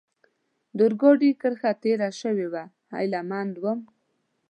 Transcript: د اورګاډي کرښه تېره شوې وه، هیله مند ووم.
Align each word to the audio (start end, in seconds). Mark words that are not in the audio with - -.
د 0.75 0.79
اورګاډي 0.85 1.29
کرښه 1.41 1.71
تېره 1.83 2.09
شوې 2.21 2.47
وه، 2.53 2.63
هیله 2.93 3.21
مند 3.29 3.53
ووم. 3.59 3.79